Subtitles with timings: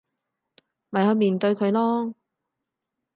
[0.89, 2.15] 咪去面對佢囉